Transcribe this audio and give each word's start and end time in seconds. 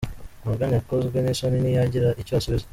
Morgan 0.43 0.71
yakozwe 0.77 1.17
n’isoni 1.19 1.57
ntiyagira 1.61 2.09
icyo 2.21 2.33
asubiza. 2.39 2.65